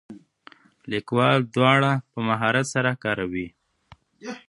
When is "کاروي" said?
3.03-3.47